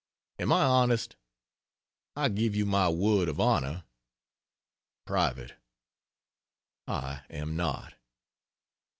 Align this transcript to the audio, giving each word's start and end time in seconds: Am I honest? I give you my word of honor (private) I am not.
Am 0.39 0.51
I 0.51 0.63
honest? 0.63 1.15
I 2.15 2.29
give 2.29 2.55
you 2.55 2.65
my 2.65 2.89
word 2.89 3.29
of 3.29 3.39
honor 3.39 3.83
(private) 5.05 5.53
I 6.87 7.21
am 7.29 7.55
not. 7.55 7.93